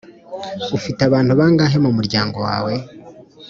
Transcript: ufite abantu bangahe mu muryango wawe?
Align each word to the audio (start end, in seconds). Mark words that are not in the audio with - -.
ufite 0.77 0.99
abantu 1.05 1.31
bangahe 1.39 1.77
mu 1.85 1.91
muryango 1.97 2.37
wawe? 2.47 2.73